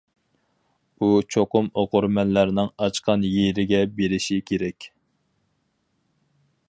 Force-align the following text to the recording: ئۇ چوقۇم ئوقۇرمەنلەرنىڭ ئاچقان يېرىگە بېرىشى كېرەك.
ئۇ 1.01 1.09
چوقۇم 1.33 1.67
ئوقۇرمەنلەرنىڭ 1.81 2.71
ئاچقان 2.85 3.27
يېرىگە 3.35 3.83
بېرىشى 4.01 4.39
كېرەك. 4.49 4.89